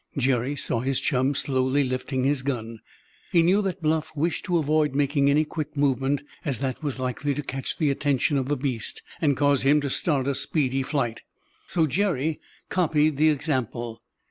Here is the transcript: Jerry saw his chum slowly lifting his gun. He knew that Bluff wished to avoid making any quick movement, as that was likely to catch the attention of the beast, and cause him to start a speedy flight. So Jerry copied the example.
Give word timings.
Jerry 0.17 0.55
saw 0.55 0.79
his 0.79 0.99
chum 0.99 1.35
slowly 1.35 1.83
lifting 1.83 2.23
his 2.23 2.41
gun. 2.41 2.79
He 3.31 3.43
knew 3.43 3.61
that 3.61 3.83
Bluff 3.83 4.11
wished 4.15 4.45
to 4.45 4.57
avoid 4.57 4.95
making 4.95 5.29
any 5.29 5.45
quick 5.45 5.77
movement, 5.77 6.23
as 6.43 6.57
that 6.57 6.81
was 6.81 6.97
likely 6.97 7.35
to 7.35 7.43
catch 7.43 7.77
the 7.77 7.91
attention 7.91 8.35
of 8.35 8.47
the 8.47 8.57
beast, 8.57 9.03
and 9.21 9.37
cause 9.37 9.61
him 9.61 9.79
to 9.81 9.91
start 9.91 10.25
a 10.25 10.33
speedy 10.33 10.81
flight. 10.81 11.21
So 11.67 11.85
Jerry 11.85 12.39
copied 12.67 13.17
the 13.17 13.29
example. 13.29 14.01